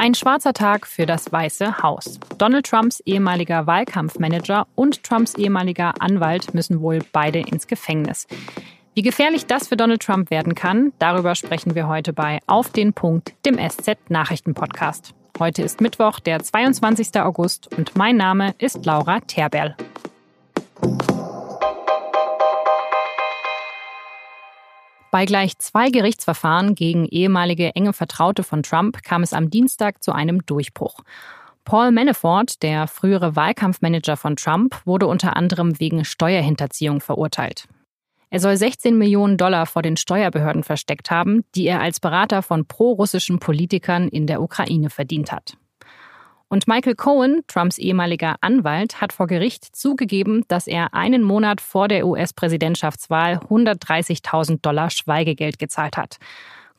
[0.00, 2.18] Ein schwarzer Tag für das Weiße Haus.
[2.38, 8.26] Donald Trumps ehemaliger Wahlkampfmanager und Trumps ehemaliger Anwalt müssen wohl beide ins Gefängnis.
[8.94, 12.94] Wie gefährlich das für Donald Trump werden kann, darüber sprechen wir heute bei Auf den
[12.94, 15.12] Punkt, dem SZ Nachrichten Podcast.
[15.38, 17.20] Heute ist Mittwoch, der 22.
[17.20, 19.76] August und mein Name ist Laura Terberl.
[25.10, 30.12] Bei gleich zwei Gerichtsverfahren gegen ehemalige enge Vertraute von Trump kam es am Dienstag zu
[30.12, 31.00] einem Durchbruch.
[31.64, 37.68] Paul Manafort, der frühere Wahlkampfmanager von Trump, wurde unter anderem wegen Steuerhinterziehung verurteilt.
[38.30, 42.64] Er soll 16 Millionen Dollar vor den Steuerbehörden versteckt haben, die er als Berater von
[42.64, 45.56] prorussischen Politikern in der Ukraine verdient hat.
[46.52, 51.86] Und Michael Cohen, Trumps ehemaliger Anwalt, hat vor Gericht zugegeben, dass er einen Monat vor
[51.86, 56.18] der US-Präsidentschaftswahl 130.000 Dollar Schweigegeld gezahlt hat.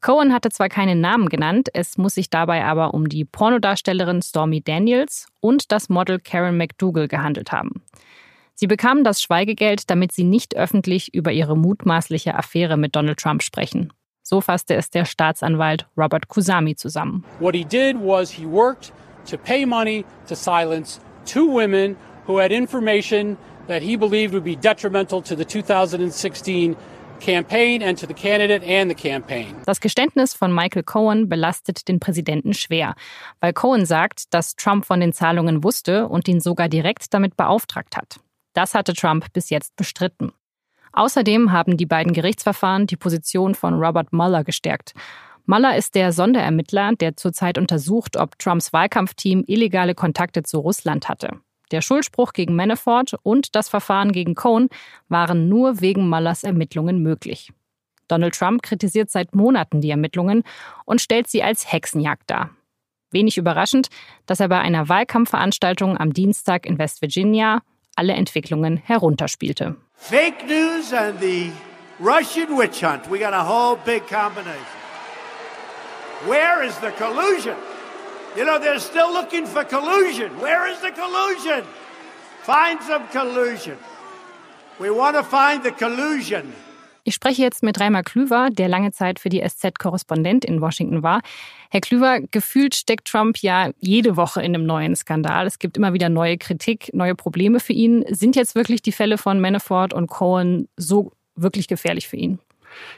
[0.00, 4.60] Cohen hatte zwar keinen Namen genannt, es muss sich dabei aber um die Pornodarstellerin Stormy
[4.60, 7.82] Daniels und das Model Karen McDougall gehandelt haben.
[8.54, 13.44] Sie bekamen das Schweigegeld, damit sie nicht öffentlich über ihre mutmaßliche Affäre mit Donald Trump
[13.44, 13.92] sprechen.
[14.24, 17.24] So fasste es der Staatsanwalt Robert Kusami zusammen.
[17.38, 18.92] What he did was he worked
[19.26, 24.56] to pay money to silence two women who had information that he believed would be
[24.56, 26.76] detrimental to the 2016
[27.20, 29.54] campaign and to the candidate and the campaign.
[29.66, 32.94] Das Geständnis von Michael Cohen belastet den Präsidenten schwer,
[33.40, 37.96] weil Cohen sagt, dass Trump von den Zahlungen wusste und ihn sogar direkt damit beauftragt
[37.96, 38.18] hat.
[38.54, 40.32] Das hatte Trump bis jetzt bestritten.
[40.92, 44.92] Außerdem haben die beiden Gerichtsverfahren die Position von Robert Mueller gestärkt.
[45.50, 51.40] Mueller ist der Sonderermittler, der zurzeit untersucht, ob Trumps Wahlkampfteam illegale Kontakte zu Russland hatte.
[51.72, 54.68] Der Schuldspruch gegen Manafort und das Verfahren gegen Cohn
[55.08, 57.52] waren nur wegen Muellers Ermittlungen möglich.
[58.06, 60.44] Donald Trump kritisiert seit Monaten die Ermittlungen
[60.84, 62.50] und stellt sie als Hexenjagd dar.
[63.10, 63.88] Wenig überraschend,
[64.26, 67.62] dass er bei einer Wahlkampfveranstaltung am Dienstag in West Virginia
[67.96, 69.74] alle Entwicklungen herunterspielte.
[69.96, 71.50] Fake news and the
[71.98, 73.10] Russian witch hunt.
[73.10, 74.79] We got a whole big combination.
[76.26, 77.56] Where is the collusion?
[78.36, 80.30] You know, they're still looking for collusion.
[80.38, 81.64] Where is the collusion?
[82.42, 83.76] Find some collusion.
[84.78, 86.52] We want to find the collusion.
[87.04, 91.22] Ich spreche jetzt mit Reimer Klüver, der lange Zeit für die SZ-Korrespondent in Washington war.
[91.70, 95.46] Herr Klüver, gefühlt steckt Trump ja jede Woche in einem neuen Skandal.
[95.46, 98.04] Es gibt immer wieder neue Kritik, neue Probleme für ihn.
[98.10, 102.38] Sind jetzt wirklich die Fälle von Manafort und Cohen so wirklich gefährlich für ihn?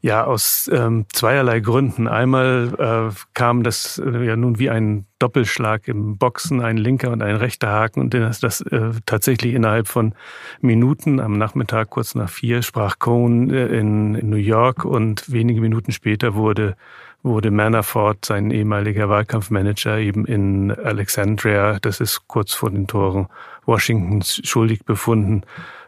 [0.00, 2.06] Ja, aus ähm, zweierlei Gründen.
[2.06, 7.22] Einmal äh, kam das äh, ja nun wie ein Doppelschlag im Boxen, ein linker und
[7.22, 10.14] ein rechter Haken und das, das äh, tatsächlich innerhalb von
[10.60, 15.60] Minuten am Nachmittag kurz nach vier sprach Cohn äh, in, in New York und wenige
[15.60, 16.76] Minuten später wurde
[17.22, 23.26] wurde Manafort, sein ehemaliger Wahlkampfmanager, eben in Alexandria, das ist kurz vor den Toren
[23.68, 25.44] Washingtons, schuldig befunden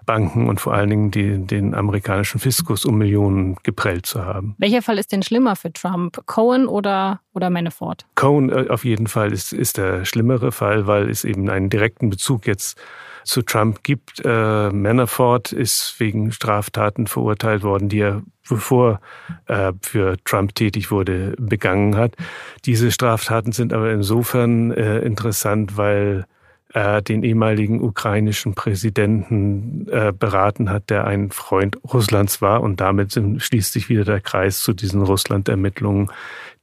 [0.07, 4.55] Banken und vor allen Dingen die, den amerikanischen Fiskus um Millionen geprellt zu haben.
[4.59, 6.21] Welcher Fall ist denn schlimmer für Trump?
[6.27, 8.07] Cohen oder, oder Manafort?
[8.15, 12.11] Cohen äh, auf jeden Fall ist, ist der schlimmere Fall, weil es eben einen direkten
[12.11, 12.77] Bezug jetzt
[13.25, 14.21] zu Trump gibt.
[14.25, 19.01] Äh, Manafort ist wegen Straftaten verurteilt worden, die er bevor
[19.47, 22.17] er für Trump tätig wurde, begangen hat.
[22.65, 26.27] Diese Straftaten sind aber insofern äh, interessant, weil
[26.73, 32.63] äh, den ehemaligen ukrainischen Präsidenten äh, beraten hat, der ein Freund Russlands war.
[32.63, 36.11] Und damit schließt sich wieder der Kreis zu diesen Russland-Ermittlungen,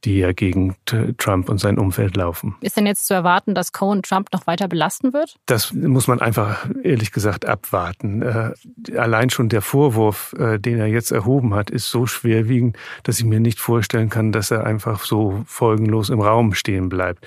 [0.03, 0.75] die ja gegen
[1.17, 2.55] Trump und sein Umfeld laufen.
[2.61, 5.35] Ist denn jetzt zu erwarten, dass Cohen Trump noch weiter belasten wird?
[5.47, 8.21] Das muss man einfach ehrlich gesagt abwarten.
[8.21, 8.53] Äh,
[8.97, 13.25] allein schon der Vorwurf, äh, den er jetzt erhoben hat, ist so schwerwiegend, dass ich
[13.25, 17.25] mir nicht vorstellen kann, dass er einfach so folgenlos im Raum stehen bleibt.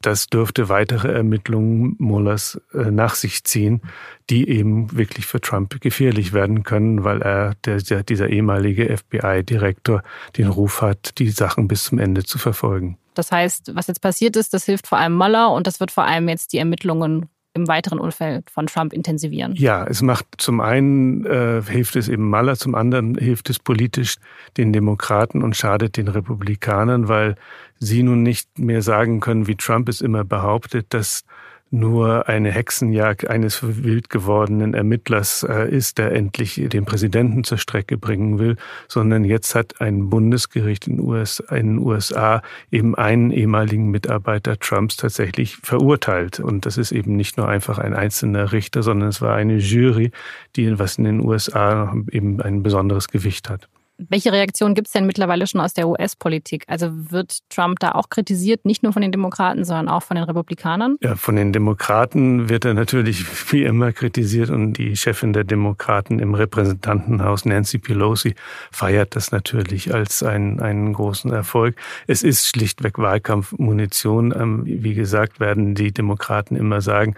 [0.00, 3.82] Das dürfte weitere Ermittlungen Mullers äh, nach sich ziehen,
[4.30, 10.02] die eben wirklich für Trump gefährlich werden können, weil er, der, der, dieser ehemalige FBI-Direktor,
[10.36, 12.98] den Ruf hat, die Sachen bis zum Ende zu verfolgen.
[13.14, 16.04] Das heißt, was jetzt passiert ist, das hilft vor allem Mueller und das wird vor
[16.04, 17.28] allem jetzt die Ermittlungen
[17.58, 19.54] im weiteren Umfeld von Trump intensivieren?
[19.56, 24.16] Ja, es macht zum einen äh, hilft es eben Mueller, zum anderen hilft es politisch
[24.56, 27.34] den Demokraten und schadet den Republikanern, weil
[27.78, 31.24] sie nun nicht mehr sagen können, wie Trump es immer behauptet, dass
[31.70, 37.98] nur eine Hexenjagd eines wild gewordenen Ermittlers äh, ist, der endlich den Präsidenten zur Strecke
[37.98, 38.56] bringen will,
[38.88, 46.40] sondern jetzt hat ein Bundesgericht in, den USA eben einen ehemaligen Mitarbeiter Trumps tatsächlich verurteilt.
[46.40, 50.10] Und das ist eben nicht nur einfach ein einzelner Richter, sondern es war eine Jury,
[50.56, 53.68] die, was in den USA eben ein besonderes Gewicht hat.
[53.98, 56.64] Welche Reaktion gibt es denn mittlerweile schon aus der US-Politik?
[56.68, 60.22] Also wird Trump da auch kritisiert, nicht nur von den Demokraten, sondern auch von den
[60.22, 60.96] Republikanern?
[61.02, 66.20] Ja, von den Demokraten wird er natürlich wie immer kritisiert und die Chefin der Demokraten
[66.20, 68.36] im Repräsentantenhaus, Nancy Pelosi,
[68.70, 71.74] feiert das natürlich als einen, einen großen Erfolg.
[72.06, 74.32] Es ist schlichtweg Wahlkampfmunition.
[74.32, 77.16] Ähm, wie gesagt, werden die Demokraten immer sagen,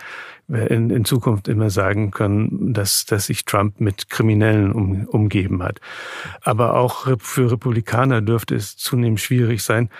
[0.51, 5.81] in, in Zukunft immer sagen können, dass, dass sich Trump mit Kriminellen um, umgeben hat.
[6.43, 9.91] Aber auch für Republikaner dürfte es zunehmend schwierig sein,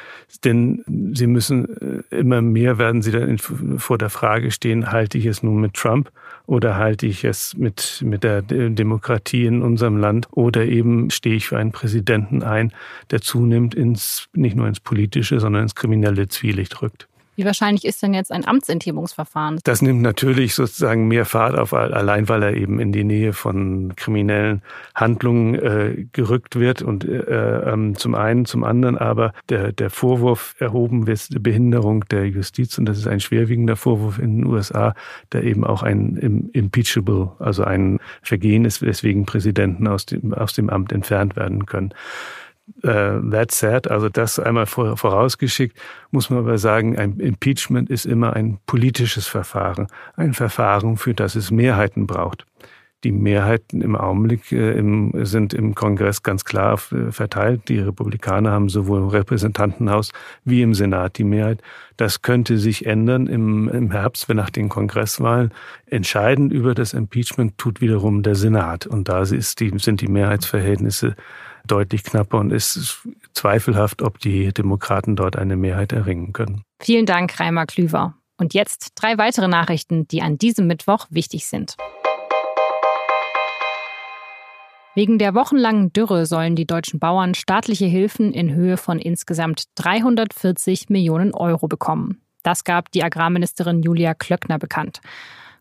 [0.45, 5.19] denn sie müssen äh, immer mehr werden sie dann in, vor der Frage stehen, halte
[5.19, 6.11] ich es nun mit Trump
[6.47, 11.47] oder halte ich es mit, mit der Demokratie in unserem Land oder eben stehe ich
[11.47, 12.73] für einen Präsidenten ein,
[13.11, 17.10] der zunehmend ins, nicht nur ins politische, sondern ins kriminelle Zwielicht rückt.
[17.41, 19.61] Wie wahrscheinlich ist denn jetzt ein Amtsenthebungsverfahren?
[19.65, 23.95] Das nimmt natürlich sozusagen mehr Fahrt auf, allein weil er eben in die Nähe von
[23.97, 24.61] kriminellen
[24.95, 26.83] Handlungen äh, gerückt wird.
[26.83, 32.29] Und äh, ähm, zum einen, zum anderen aber der, der Vorwurf erhoben wird, Behinderung der
[32.29, 32.77] Justiz.
[32.77, 34.95] Und das ist ein schwerwiegender Vorwurf in den USA,
[35.33, 40.69] der eben auch ein impeachable, also ein Vergehen ist, weswegen Präsidenten aus dem, aus dem
[40.69, 41.95] Amt entfernt werden können.
[42.83, 45.77] Uh, that said, also das einmal vorausgeschickt,
[46.11, 51.35] muss man aber sagen, ein Impeachment ist immer ein politisches Verfahren, ein Verfahren, für das
[51.35, 52.47] es Mehrheiten braucht.
[53.03, 57.69] Die Mehrheiten im Augenblick äh, im, sind im Kongress ganz klar äh, verteilt.
[57.69, 60.13] Die Republikaner haben sowohl im Repräsentantenhaus
[60.45, 61.63] wie im Senat die Mehrheit.
[61.97, 65.53] Das könnte sich ändern im, im Herbst, wenn nach den Kongresswahlen
[65.87, 68.87] entscheidend über das Impeachment tut wiederum der Senat.
[68.87, 71.17] Und da ist die, sind die Mehrheitsverhältnisse
[71.71, 76.63] deutlich knapper und es ist zweifelhaft, ob die Demokraten dort eine Mehrheit erringen können.
[76.81, 78.15] Vielen Dank, Reimer Klüver.
[78.39, 81.77] Und jetzt drei weitere Nachrichten, die an diesem Mittwoch wichtig sind.
[84.95, 90.89] Wegen der wochenlangen Dürre sollen die deutschen Bauern staatliche Hilfen in Höhe von insgesamt 340
[90.89, 92.23] Millionen Euro bekommen.
[92.43, 95.01] Das gab die Agrarministerin Julia Klöckner bekannt.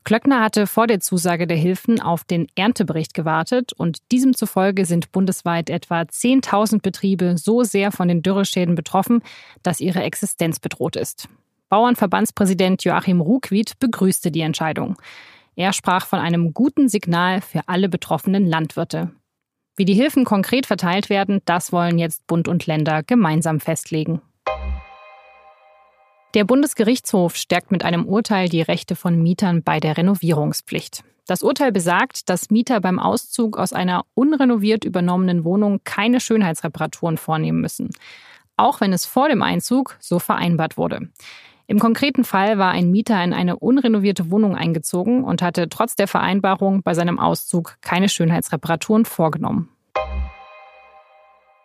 [0.10, 5.12] Klöckner hatte vor der Zusage der Hilfen auf den Erntebericht gewartet und diesem zufolge sind
[5.12, 9.22] bundesweit etwa 10.000 Betriebe so sehr von den Dürreschäden betroffen,
[9.62, 11.30] dass ihre Existenz bedroht ist.
[11.70, 14.96] Bauernverbandspräsident Joachim Ruckwied begrüßte die Entscheidung.
[15.56, 19.12] Er sprach von einem guten Signal für alle betroffenen Landwirte.
[19.76, 24.24] Wie die Hilfen konkret verteilt werden, das wollen jetzt Bund und Länder gemeinsam festlegen.
[26.36, 31.04] Der Bundesgerichtshof stärkt mit einem Urteil die Rechte von Mietern bei der Renovierungspflicht.
[31.26, 37.62] Das Urteil besagt, dass Mieter beim Auszug aus einer unrenoviert übernommenen Wohnung keine Schönheitsreparaturen vornehmen
[37.62, 37.90] müssen,
[38.58, 41.10] auch wenn es vor dem Einzug so vereinbart wurde.
[41.66, 46.08] Im konkreten Fall war ein Mieter in eine unrenovierte Wohnung eingezogen und hatte trotz der
[46.08, 49.70] Vereinbarung bei seinem Auszug keine Schönheitsreparaturen vorgenommen.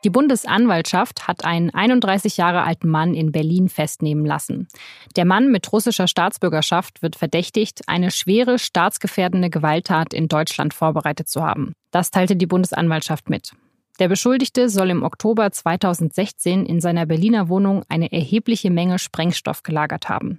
[0.04, 4.68] Die Bundesanwaltschaft hat einen 31 Jahre alten Mann in Berlin festnehmen lassen.
[5.16, 11.42] Der Mann mit russischer Staatsbürgerschaft wird verdächtigt, eine schwere staatsgefährdende Gewalttat in Deutschland vorbereitet zu
[11.42, 11.72] haben.
[11.90, 13.52] Das teilte die Bundesanwaltschaft mit.
[13.98, 20.10] Der Beschuldigte soll im Oktober 2016 in seiner Berliner Wohnung eine erhebliche Menge Sprengstoff gelagert
[20.10, 20.38] haben.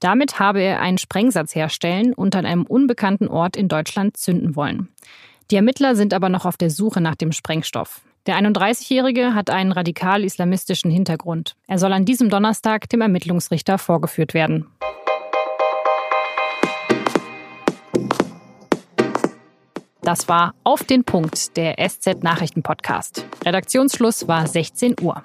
[0.00, 4.88] Damit habe er einen Sprengsatz herstellen und an einem unbekannten Ort in Deutschland zünden wollen.
[5.50, 8.02] Die Ermittler sind aber noch auf der Suche nach dem Sprengstoff.
[8.28, 11.56] Der 31-Jährige hat einen radikal-islamistischen Hintergrund.
[11.66, 14.66] Er soll an diesem Donnerstag dem Ermittlungsrichter vorgeführt werden.
[20.02, 23.24] Das war auf den Punkt der SZ Nachrichten Podcast.
[23.46, 25.22] Redaktionsschluss war 16 Uhr.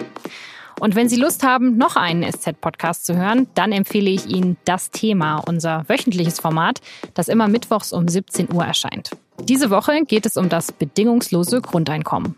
[0.79, 4.91] Und wenn Sie Lust haben, noch einen SZ-Podcast zu hören, dann empfehle ich Ihnen das
[4.91, 6.79] Thema, unser wöchentliches Format,
[7.15, 9.11] das immer mittwochs um 17 Uhr erscheint.
[9.41, 12.37] Diese Woche geht es um das bedingungslose Grundeinkommen.